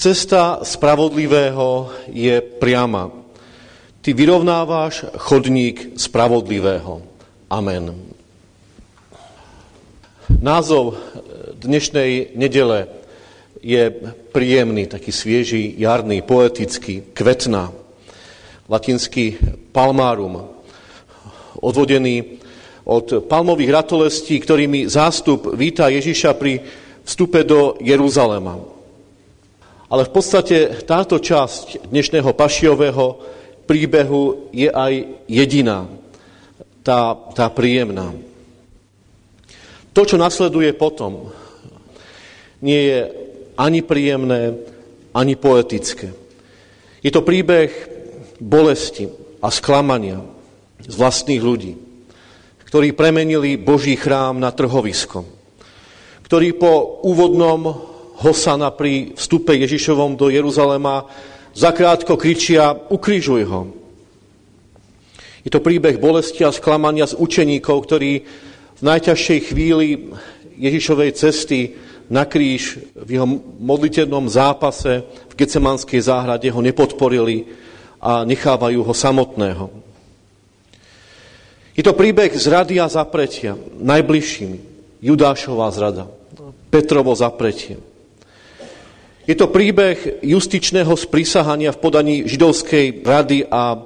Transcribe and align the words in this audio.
Cesta 0.00 0.64
spravodlivého 0.64 1.92
je 2.08 2.40
priama. 2.40 3.12
Ty 4.00 4.16
vyrovnávaš 4.16 5.04
chodník 5.20 5.92
spravodlivého. 6.00 7.04
Amen. 7.52 8.16
Názov 10.40 10.96
dnešnej 11.52 12.32
nedele 12.32 12.88
je 13.60 13.92
príjemný, 14.32 14.88
taký 14.88 15.12
svieži, 15.12 15.76
jarný, 15.76 16.24
poetický, 16.24 17.12
kvetná. 17.12 17.68
Latinský 18.72 19.36
palmárum, 19.68 20.48
odvodený 21.60 22.40
od 22.88 23.28
palmových 23.28 23.84
ratolestí, 23.84 24.40
ktorými 24.40 24.88
zástup 24.88 25.52
víta 25.52 25.92
Ježiša 25.92 26.32
pri 26.40 26.64
vstupe 27.04 27.44
do 27.44 27.76
Jeruzalema. 27.84 28.79
Ale 29.90 30.06
v 30.06 30.14
podstate 30.14 30.86
táto 30.86 31.18
časť 31.18 31.90
dnešného 31.90 32.30
pašiového 32.30 33.18
príbehu 33.66 34.54
je 34.54 34.70
aj 34.70 35.26
jediná, 35.26 35.90
tá, 36.86 37.18
tá 37.34 37.50
príjemná. 37.50 38.14
To, 39.90 40.06
čo 40.06 40.14
nasleduje 40.14 40.70
potom, 40.78 41.34
nie 42.62 42.86
je 42.86 42.98
ani 43.58 43.82
príjemné, 43.82 44.62
ani 45.10 45.34
poetické. 45.34 46.14
Je 47.02 47.10
to 47.10 47.26
príbeh 47.26 47.74
bolesti 48.38 49.10
a 49.42 49.50
sklamania 49.50 50.22
z 50.86 50.94
vlastných 50.94 51.42
ľudí, 51.42 51.74
ktorí 52.62 52.94
premenili 52.94 53.58
Boží 53.58 53.98
chrám 53.98 54.38
na 54.38 54.54
trhovisko, 54.54 55.26
ktorí 56.22 56.54
po 56.54 57.02
úvodnom 57.02 57.89
hosana 58.20 58.68
pri 58.70 59.16
vstupe 59.16 59.56
Ježišovom 59.56 60.14
do 60.14 60.28
Jeruzalema 60.28 61.08
zakrátko 61.56 62.20
kričia 62.20 62.76
ukrižuj 62.76 63.42
ho. 63.48 63.60
Je 65.40 65.48
to 65.48 65.64
príbeh 65.64 65.96
bolesti 65.96 66.44
a 66.44 66.52
sklamania 66.52 67.08
z 67.08 67.16
učeníkov, 67.16 67.88
ktorí 67.88 68.12
v 68.76 68.82
najťažšej 68.84 69.38
chvíli 69.48 70.12
Ježišovej 70.60 71.10
cesty 71.16 71.80
na 72.12 72.28
kríž 72.28 72.76
v 72.92 73.16
jeho 73.16 73.26
modlitevnom 73.56 74.28
zápase 74.28 75.00
v 75.32 75.34
Gecemanskej 75.40 76.04
záhrade 76.04 76.52
ho 76.52 76.60
nepodporili 76.60 77.48
a 78.00 78.28
nechávajú 78.28 78.84
ho 78.84 78.94
samotného. 78.94 79.72
Je 81.72 81.80
to 81.86 81.96
príbeh 81.96 82.34
zrady 82.36 82.76
a 82.76 82.92
zapretia 82.92 83.56
najbližšími. 83.80 84.68
Judášová 85.00 85.72
zrada, 85.72 86.12
Petrovo 86.68 87.16
zapretie. 87.16 87.80
Je 89.30 89.38
to 89.38 89.46
príbeh 89.46 90.26
justičného 90.26 90.90
sprísahania 90.98 91.70
v 91.70 91.78
podaní 91.78 92.26
židovskej 92.26 93.06
rady 93.06 93.46
a 93.46 93.78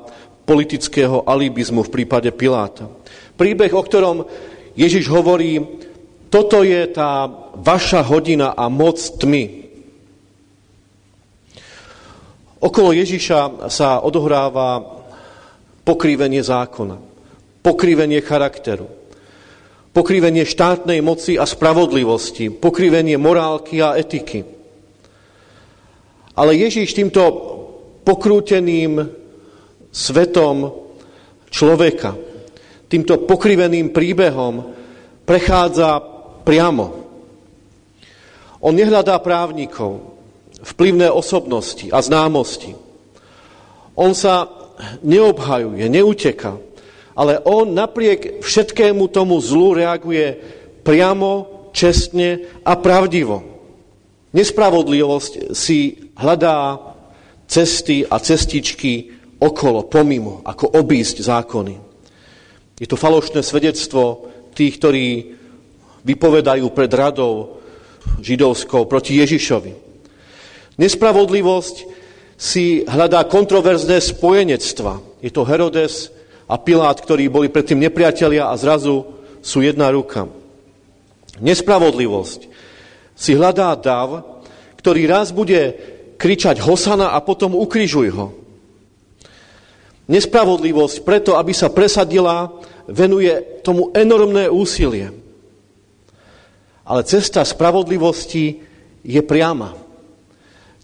politického 0.48 1.20
alibizmu 1.28 1.84
v 1.84 1.92
prípade 2.01 2.33
Piláta. 2.33 2.89
Príbeh, 3.36 3.69
o 3.77 3.84
ktorom 3.84 4.25
Ježiš 4.73 5.05
hovorí, 5.12 5.61
toto 6.33 6.64
je 6.64 6.89
tá 6.89 7.28
vaša 7.61 8.09
hodina 8.09 8.56
a 8.56 8.73
moc 8.73 8.97
tmy. 8.97 9.69
Okolo 12.64 12.97
Ježiša 12.97 13.69
sa 13.69 14.01
odohráva 14.01 14.81
pokrývenie 15.84 16.41
zákona, 16.41 16.97
pokrývenie 17.61 18.25
charakteru, 18.25 18.89
pokrývenie 19.92 20.48
štátnej 20.48 21.05
moci 21.05 21.36
a 21.36 21.45
spravodlivosti, 21.45 22.48
pokrývenie 22.48 23.20
morálky 23.20 23.85
a 23.85 24.01
etiky. 24.01 24.54
Ale 26.34 26.58
Ježiš 26.58 26.98
týmto 26.98 27.22
pokrúteným 28.02 28.98
svetom 29.95 30.74
človeka, 31.46 32.18
týmto 32.90 33.22
pokriveným 33.22 33.95
príbehom 33.95 34.74
prechádza 35.22 36.02
priamo. 36.42 36.86
On 38.64 38.74
nehľadá 38.74 39.22
právnikov, 39.22 40.18
vplyvné 40.64 41.06
osobnosti 41.12 41.86
a 41.95 42.02
známosti. 42.02 42.74
On 43.95 44.11
sa 44.11 44.51
neobhajuje, 45.06 45.86
neuteka, 45.86 46.58
ale 47.14 47.39
on 47.46 47.70
napriek 47.70 48.42
všetkému 48.42 49.06
tomu 49.14 49.39
zlu 49.39 49.78
reaguje 49.78 50.34
priamo, 50.83 51.55
čestne 51.70 52.58
a 52.66 52.74
pravdivo. 52.74 53.42
Nespravodlivosť 54.34 55.55
si 55.55 56.04
hľadá 56.19 56.79
cesty 57.47 58.07
a 58.07 58.19
cestičky 58.19 59.14
okolo, 59.39 59.86
pomimo, 59.86 60.41
ako 60.47 60.79
obísť 60.80 61.17
zákony. 61.20 61.77
Je 62.80 62.86
to 62.91 62.98
falošné 62.98 63.45
svedectvo 63.45 64.30
tých, 64.57 64.80
ktorí 64.80 65.07
vypovedajú 66.05 66.67
pred 66.75 66.91
radou 66.91 67.63
židovskou 68.20 68.85
proti 68.91 69.20
Ježišovi. 69.23 69.73
Nespravodlivosť 70.77 71.77
si 72.35 72.83
hľadá 72.83 73.25
kontroverzné 73.31 74.02
spojenectva. 74.02 75.23
Je 75.23 75.31
to 75.31 75.46
Herodes 75.46 76.11
a 76.51 76.58
Pilát, 76.58 76.98
ktorí 76.98 77.31
boli 77.31 77.48
predtým 77.48 77.79
nepriatelia 77.79 78.51
a 78.51 78.58
zrazu 78.58 79.07
sú 79.39 79.63
jedna 79.63 79.89
ruka. 79.95 80.27
Nespravodlivosť 81.39 82.41
si 83.14 83.33
hľadá 83.39 83.70
dav, 83.79 84.42
ktorý 84.83 85.07
raz 85.07 85.31
bude 85.31 85.94
kričať 86.24 86.64
Hosana 86.64 87.12
a 87.12 87.20
potom 87.20 87.52
ukrižuj 87.52 88.08
ho. 88.17 88.33
Nespravodlivosť 90.08 91.05
preto, 91.05 91.36
aby 91.36 91.52
sa 91.52 91.68
presadila, 91.68 92.48
venuje 92.89 93.61
tomu 93.61 93.92
enormné 93.92 94.48
úsilie. 94.48 95.13
Ale 96.89 97.05
cesta 97.05 97.45
spravodlivosti 97.45 98.64
je 99.05 99.20
priama. 99.20 99.77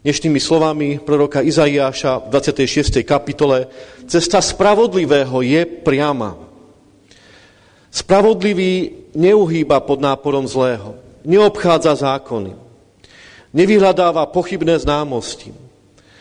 Dnešnými 0.05 0.41
slovami 0.41 1.01
proroka 1.01 1.41
Izaiáša 1.41 2.29
v 2.29 2.37
26. 2.37 3.01
kapitole 3.05 3.69
cesta 4.09 4.45
spravodlivého 4.45 5.41
je 5.41 5.65
priama. 5.65 6.37
Spravodlivý 7.89 9.09
neuhýba 9.17 9.81
pod 9.85 10.05
náporom 10.05 10.45
zlého, 10.49 11.01
neobchádza 11.25 11.97
zákony, 12.01 12.70
nevyhľadáva 13.51 14.31
pochybné 14.31 14.79
známosti, 14.79 15.51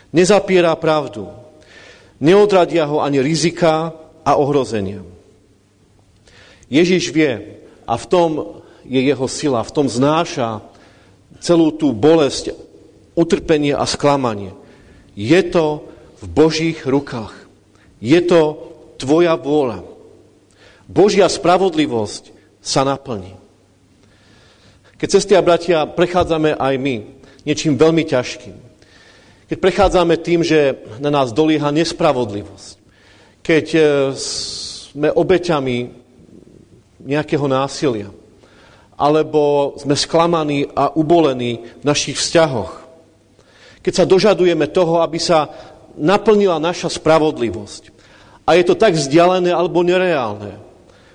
nezapiera 0.09 0.73
pravdu, 0.77 1.29
neodradia 2.17 2.85
ho 2.89 3.01
ani 3.01 3.21
rizika 3.21 3.93
a 4.25 4.31
ohrozenia. 4.37 5.05
Ježiš 6.69 7.09
vie 7.09 7.65
a 7.89 7.97
v 7.97 8.05
tom 8.05 8.29
je 8.85 9.01
jeho 9.01 9.27
sila, 9.29 9.65
v 9.65 9.73
tom 9.73 9.87
znáša 9.89 10.61
celú 11.41 11.73
tú 11.73 11.93
bolesť, 11.93 12.53
utrpenie 13.17 13.73
a 13.73 13.83
sklamanie. 13.89 14.53
Je 15.17 15.41
to 15.49 15.89
v 16.21 16.25
Božích 16.29 16.85
rukách. 16.85 17.33
Je 17.99 18.19
to 18.23 18.71
tvoja 18.95 19.35
vôľa. 19.35 19.83
Božia 20.87 21.27
spravodlivosť 21.27 22.31
sa 22.63 22.87
naplní. 22.87 23.35
Keď 24.99 25.07
cesty 25.07 25.33
a 25.35 25.43
bratia 25.43 25.87
prechádzame 25.87 26.55
aj 26.59 26.75
my 26.75 27.18
niečím 27.49 27.73
veľmi 27.73 28.05
ťažkým, 28.05 28.55
keď 29.49 29.57
prechádzame 29.57 30.21
tým, 30.21 30.45
že 30.45 30.77
na 31.01 31.09
nás 31.09 31.33
dolieha 31.33 31.73
nespravodlivosť, 31.73 32.77
keď 33.41 33.65
e, 33.73 33.81
sme 34.13 35.09
obeťami 35.09 35.77
nejakého 37.01 37.49
násilia, 37.49 38.13
alebo 38.93 39.73
sme 39.81 39.97
sklamaní 39.97 40.69
a 40.77 40.93
ubolení 40.93 41.65
v 41.81 41.83
našich 41.87 42.21
vzťahoch. 42.21 42.85
Keď 43.81 43.93
sa 43.95 44.05
dožadujeme 44.05 44.69
toho, 44.69 45.01
aby 45.01 45.17
sa 45.17 45.49
naplnila 45.97 46.61
naša 46.61 46.91
spravodlivosť. 46.91 47.95
A 48.43 48.59
je 48.59 48.63
to 48.67 48.75
tak 48.75 48.93
vzdialené 48.93 49.55
alebo 49.55 49.81
nereálne. 49.81 50.59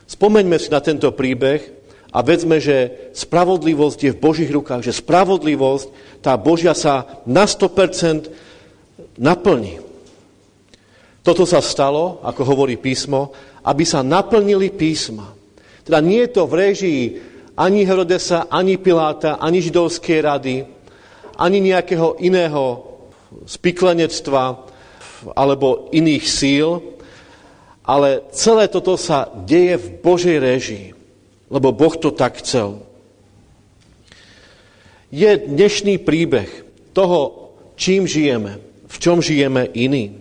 Spomeňme 0.08 0.56
si 0.56 0.72
na 0.72 0.80
tento 0.80 1.12
príbeh 1.12 1.83
a 2.14 2.22
vedzme, 2.22 2.62
že 2.62 3.10
spravodlivosť 3.10 3.98
je 4.06 4.14
v 4.14 4.22
Božích 4.22 4.50
rukách, 4.54 4.86
že 4.86 4.94
spravodlivosť, 4.94 6.22
tá 6.22 6.38
Božia 6.38 6.70
sa 6.70 7.20
na 7.26 7.42
100% 7.42 9.18
naplní. 9.18 9.82
Toto 11.26 11.42
sa 11.42 11.58
stalo, 11.58 12.22
ako 12.22 12.46
hovorí 12.46 12.78
písmo, 12.78 13.34
aby 13.66 13.82
sa 13.82 14.06
naplnili 14.06 14.70
písma. 14.70 15.34
Teda 15.82 15.98
nie 15.98 16.22
je 16.22 16.30
to 16.30 16.46
v 16.46 16.54
režii 16.54 17.02
ani 17.58 17.82
Herodesa, 17.82 18.46
ani 18.46 18.78
Piláta, 18.78 19.42
ani 19.42 19.58
židovskej 19.58 20.18
rady, 20.22 20.54
ani 21.34 21.58
nejakého 21.58 22.22
iného 22.22 22.94
spiklenectva 23.42 24.70
alebo 25.34 25.90
iných 25.90 26.24
síl, 26.30 26.78
ale 27.82 28.22
celé 28.30 28.70
toto 28.70 28.94
sa 28.94 29.26
deje 29.34 29.76
v 29.76 29.86
Božej 29.98 30.38
režii, 30.38 30.86
lebo 31.54 31.70
Boh 31.70 31.94
to 31.94 32.10
tak 32.10 32.42
chcel. 32.42 32.82
Je 35.14 35.38
dnešný 35.38 36.02
príbeh 36.02 36.50
toho 36.90 37.54
čím 37.78 38.10
žijeme, 38.10 38.58
v 38.90 38.96
čom 38.98 39.22
žijeme 39.22 39.70
iný. 39.70 40.18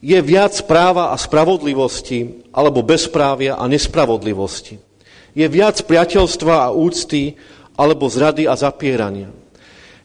Je 0.00 0.16
viac 0.24 0.56
práva 0.64 1.12
a 1.12 1.20
spravodlivosti 1.20 2.48
alebo 2.56 2.80
bezprávia 2.80 3.60
a 3.60 3.68
nespravodlivosti. 3.68 4.80
Je 5.36 5.44
viac 5.52 5.76
priateľstva 5.84 6.64
a 6.64 6.72
úcty 6.72 7.36
alebo 7.76 8.08
zrady 8.08 8.48
a 8.48 8.56
zapierania. 8.56 9.28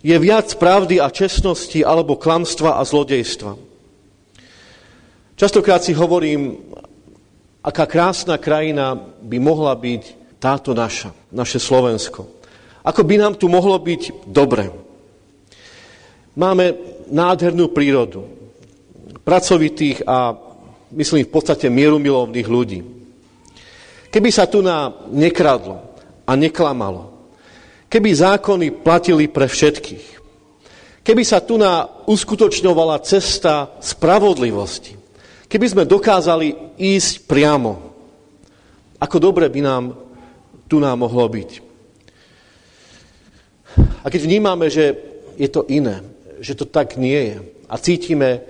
Je 0.04 0.16
viac 0.20 0.52
pravdy 0.60 1.00
a 1.00 1.08
čestnosti 1.08 1.80
alebo 1.84 2.20
klamstva 2.20 2.80
a 2.80 2.84
zlodejstva. 2.84 3.56
Častokrát 5.40 5.84
si 5.84 5.96
hovorím, 5.96 6.60
aká 7.63 7.85
krásna 7.85 8.39
krajina 8.39 8.95
by 9.19 9.38
mohla 9.39 9.75
byť 9.75 10.03
táto 10.39 10.71
naša, 10.71 11.11
naše 11.31 11.59
Slovensko. 11.59 12.27
Ako 12.83 13.03
by 13.03 13.15
nám 13.19 13.33
tu 13.35 13.51
mohlo 13.51 13.75
byť 13.75 14.23
dobre. 14.23 14.71
Máme 16.39 16.65
nádhernú 17.11 17.75
prírodu, 17.75 18.23
pracovitých 19.27 20.07
a 20.07 20.33
myslím 20.95 21.27
v 21.27 21.33
podstate 21.33 21.67
mierumilovných 21.67 22.47
ľudí. 22.47 22.79
Keby 24.09 24.29
sa 24.33 24.50
tu 24.50 24.63
na 24.65 24.89
nekradlo 25.11 25.83
a 26.25 26.31
neklamalo, 26.33 27.13
keby 27.91 28.09
zákony 28.09 28.81
platili 28.81 29.29
pre 29.29 29.45
všetkých, 29.45 30.07
keby 31.06 31.21
sa 31.21 31.45
tu 31.45 31.61
na 31.61 31.85
uskutočňovala 32.09 33.06
cesta 33.06 33.77
spravodlivosti, 33.77 34.97
keby 35.50 35.66
sme 35.66 35.90
dokázali 35.90 36.78
ísť 36.78 37.25
priamo, 37.25 37.74
ako 39.01 39.18
dobre 39.18 39.50
by 39.50 39.62
nám 39.66 39.84
tu 40.69 40.78
nám 40.78 41.01
mohlo 41.01 41.25
byť. 41.25 41.51
A 44.06 44.07
keď 44.07 44.22
vnímame, 44.22 44.69
že 44.69 44.94
je 45.36 45.50
to 45.50 45.66
iné, 45.66 46.06
že 46.40 46.54
to 46.54 46.69
tak 46.69 46.96
nie 46.96 47.34
je 47.34 47.38
a 47.66 47.75
cítime 47.81 48.46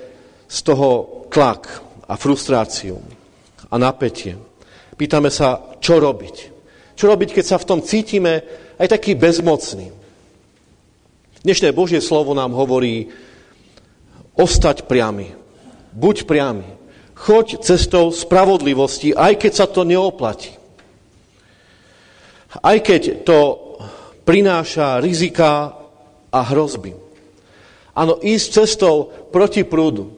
z 0.46 0.60
toho 0.68 1.24
tlak 1.32 1.66
a 2.06 2.20
frustráciu 2.20 3.00
a 3.72 3.76
napätie, 3.80 4.36
pýtame 5.00 5.32
sa, 5.32 5.80
čo 5.80 5.98
robiť. 5.98 6.36
Čo 7.00 7.08
robiť, 7.08 7.40
keď 7.40 7.46
sa 7.48 7.58
v 7.58 7.68
tom 7.72 7.80
cítime 7.80 8.44
aj 8.76 8.92
taký 8.92 9.16
bezmocný. 9.16 9.96
Dnešné 11.40 11.72
Božie 11.72 12.04
slovo 12.04 12.36
nám 12.36 12.52
hovorí 12.52 13.08
ostať 14.36 14.84
priamy. 14.92 15.32
Buď 15.96 16.28
priamy. 16.28 16.79
Choď 17.20 17.60
cestou 17.60 18.16
spravodlivosti, 18.16 19.12
aj 19.12 19.44
keď 19.44 19.52
sa 19.52 19.68
to 19.68 19.84
neoplatí. 19.84 20.56
Aj 22.64 22.78
keď 22.80 23.28
to 23.28 23.40
prináša 24.24 25.04
rizika 25.04 25.76
a 26.32 26.40
hrozby. 26.48 26.96
Áno, 27.92 28.16
ísť 28.24 28.48
cestou 28.64 29.12
proti 29.36 29.68
prúdu, 29.68 30.16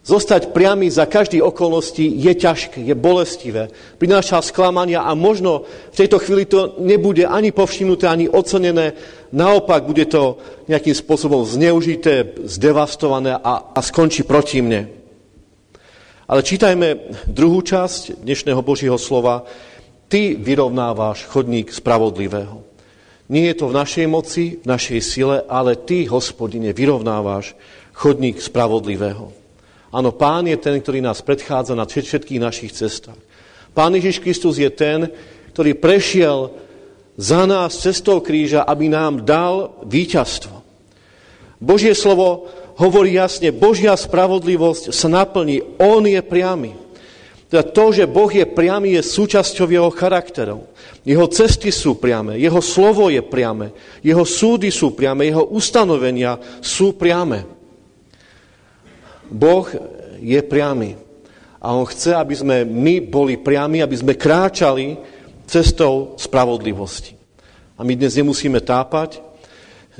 zostať 0.00 0.56
priamy 0.56 0.88
za 0.88 1.04
každý 1.04 1.44
okolnosti 1.44 2.00
je 2.00 2.32
ťažké, 2.32 2.80
je 2.80 2.94
bolestivé, 2.96 3.68
prináša 4.00 4.40
sklamania 4.40 5.04
a 5.04 5.12
možno 5.12 5.68
v 5.92 5.98
tejto 5.98 6.16
chvíli 6.22 6.48
to 6.48 6.80
nebude 6.80 7.28
ani 7.28 7.52
povšimnuté, 7.52 8.08
ani 8.08 8.32
ocenené, 8.32 8.96
naopak 9.34 9.84
bude 9.84 10.08
to 10.08 10.40
nejakým 10.72 10.96
spôsobom 10.96 11.44
zneužité, 11.44 12.40
zdevastované 12.48 13.36
a, 13.36 13.76
a 13.76 13.80
skončí 13.84 14.24
proti 14.24 14.64
mne. 14.64 14.99
Ale 16.30 16.46
čítajme 16.46 17.10
druhú 17.26 17.58
časť 17.58 18.22
dnešného 18.22 18.62
Božího 18.62 18.94
slova, 19.02 19.42
Ty 20.06 20.38
vyrovnávaš 20.38 21.26
chodník 21.26 21.74
spravodlivého. 21.74 22.62
Nie 23.26 23.50
je 23.50 23.58
to 23.58 23.66
v 23.66 23.74
našej 23.74 24.06
moci, 24.06 24.62
v 24.62 24.66
našej 24.70 25.00
sile, 25.02 25.42
ale 25.50 25.74
Ty, 25.74 26.06
hospodine, 26.06 26.70
vyrovnávaš 26.70 27.58
chodník 27.90 28.38
spravodlivého. 28.38 29.34
Áno, 29.90 30.14
Pán 30.14 30.46
je 30.46 30.54
ten, 30.54 30.78
ktorý 30.78 31.02
nás 31.02 31.18
predchádza 31.18 31.74
na 31.74 31.82
všetkých 31.82 32.38
našich 32.38 32.78
cestách. 32.78 33.18
Pán 33.74 33.98
Ježiš 33.98 34.22
Kristus 34.22 34.62
je 34.62 34.70
ten, 34.70 35.10
ktorý 35.50 35.82
prešiel 35.82 36.54
za 37.18 37.42
nás 37.42 37.74
cestou 37.74 38.22
kríža, 38.22 38.62
aby 38.62 38.86
nám 38.86 39.26
dal 39.26 39.82
víťazstvo. 39.82 40.62
Božie 41.58 41.90
slovo 41.98 42.46
hovorí 42.80 43.20
jasne, 43.20 43.52
Božia 43.52 43.92
spravodlivosť 43.92 44.88
sa 44.88 45.12
naplní, 45.12 45.60
On 45.76 46.00
je 46.00 46.18
priamy. 46.24 46.72
Teda 47.50 47.66
to, 47.66 47.92
že 47.92 48.08
Boh 48.08 48.30
je 48.30 48.46
priamy, 48.46 48.96
je 48.96 49.02
súčasťou 49.04 49.68
jeho 49.68 49.90
charakterov. 49.90 50.70
Jeho 51.04 51.26
cesty 51.28 51.74
sú 51.74 51.98
priame, 51.98 52.38
jeho 52.38 52.62
slovo 52.62 53.10
je 53.10 53.20
priame, 53.20 53.74
jeho 54.00 54.22
súdy 54.22 54.70
sú 54.70 54.94
priame, 54.94 55.28
jeho 55.28 55.50
ustanovenia 55.50 56.38
sú 56.62 56.94
priame. 56.94 57.44
Boh 59.28 59.66
je 60.20 60.40
priamy. 60.46 60.94
A 61.60 61.76
on 61.76 61.84
chce, 61.84 62.16
aby 62.16 62.34
sme 62.38 62.56
my 62.64 63.04
boli 63.04 63.36
priami, 63.36 63.84
aby 63.84 63.96
sme 63.98 64.16
kráčali 64.16 64.96
cestou 65.44 66.14
spravodlivosti. 66.16 67.18
A 67.76 67.84
my 67.84 67.92
dnes 67.98 68.14
nemusíme 68.14 68.60
tápať, 68.62 69.29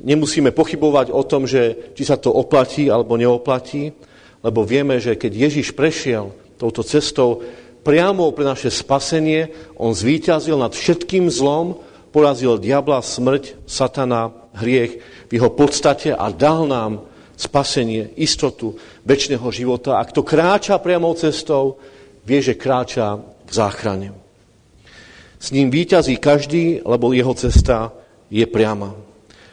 nemusíme 0.02 0.50
pochybovať 0.50 1.12
o 1.12 1.22
tom, 1.24 1.46
že 1.46 1.92
či 1.96 2.02
sa 2.04 2.16
to 2.16 2.32
oplatí 2.32 2.88
alebo 2.88 3.16
neoplatí, 3.16 3.92
lebo 4.40 4.64
vieme, 4.64 4.96
že 4.96 5.16
keď 5.16 5.32
Ježiš 5.48 5.76
prešiel 5.76 6.32
touto 6.60 6.84
cestou 6.84 7.40
priamo 7.80 8.28
pre 8.36 8.44
naše 8.44 8.68
spasenie. 8.68 9.48
On 9.80 9.96
zvíťazil 9.96 10.60
nad 10.60 10.76
všetkým 10.76 11.32
zlom, 11.32 11.80
porazil 12.12 12.60
diabla, 12.60 13.00
smrť, 13.00 13.64
satana, 13.64 14.36
hriech 14.60 15.00
v 15.28 15.30
jeho 15.32 15.48
podstate 15.48 16.12
a 16.12 16.28
dal 16.28 16.68
nám 16.68 17.08
spasenie, 17.40 18.12
istotu 18.20 18.76
väčšného 19.08 19.48
života. 19.48 19.96
A 19.96 20.04
kto 20.04 20.20
kráča 20.20 20.76
priamou 20.76 21.16
cestou, 21.16 21.80
vie, 22.28 22.44
že 22.44 22.60
kráča 22.60 23.16
v 23.48 23.52
záchrane. 23.52 24.12
S 25.40 25.56
ním 25.56 25.72
výťazí 25.72 26.20
každý, 26.20 26.84
lebo 26.84 27.16
jeho 27.16 27.32
cesta 27.32 27.96
je 28.28 28.44
priama. 28.44 28.92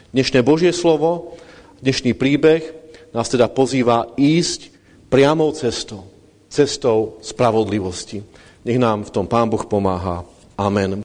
Dnešné 0.08 0.40
Božie 0.40 0.72
slovo, 0.72 1.36
dnešný 1.84 2.16
príbeh 2.16 2.64
nás 3.12 3.28
teda 3.28 3.44
pozýva 3.44 4.08
ísť 4.16 4.72
priamou 5.12 5.52
cestou 5.52 6.08
cestou 6.48 7.20
spravodlivosti. 7.20 8.24
Nech 8.64 8.80
nám 8.80 9.04
v 9.04 9.12
tom 9.12 9.28
Pán 9.28 9.52
Boh 9.52 9.60
pomáha. 9.68 10.24
Amen. 10.56 10.96